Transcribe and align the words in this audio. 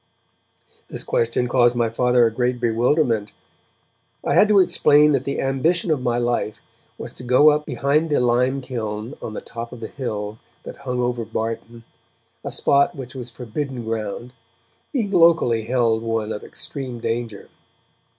This 0.87 1.03
question 1.03 1.47
caused 1.47 1.75
my 1.75 1.87
Father 1.87 2.25
a 2.25 2.33
great 2.33 2.59
bewilderment. 2.59 3.33
I 4.25 4.33
had 4.33 4.47
to 4.47 4.57
explain 4.57 5.11
that 5.11 5.25
the 5.25 5.39
ambition 5.39 5.91
of 5.91 6.01
my 6.01 6.17
life 6.17 6.59
was 6.97 7.13
to 7.13 7.23
go 7.23 7.51
up 7.51 7.67
behind 7.67 8.09
the 8.09 8.19
lime 8.19 8.61
kiln 8.61 9.13
on 9.21 9.33
the 9.35 9.41
top 9.41 9.71
of 9.71 9.79
the 9.79 9.85
hill 9.87 10.39
that 10.63 10.77
hung 10.77 10.99
over 11.01 11.23
Barton, 11.23 11.83
a 12.43 12.49
spot 12.49 12.95
which 12.95 13.13
was 13.13 13.29
forbidden 13.29 13.83
ground, 13.85 14.33
being 14.91 15.11
locally 15.11 15.65
held 15.65 16.01
one 16.01 16.31
of 16.31 16.43
extreme 16.43 16.99
danger. 16.99 17.49